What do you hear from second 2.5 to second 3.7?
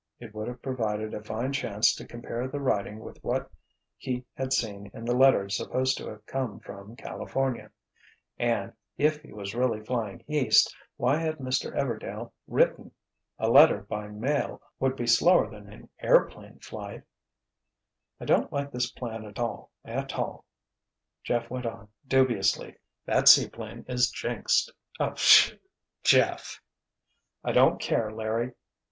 writing with what